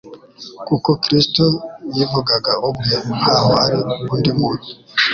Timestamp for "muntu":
4.39-4.67